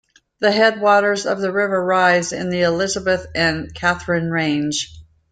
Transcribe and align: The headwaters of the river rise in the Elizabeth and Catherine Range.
The 0.39 0.51
headwaters 0.51 1.27
of 1.27 1.39
the 1.41 1.51
river 1.51 1.79
rise 1.85 2.31
in 2.33 2.49
the 2.49 2.61
Elizabeth 2.61 3.27
and 3.35 3.71
Catherine 3.71 4.31
Range. 4.31 4.91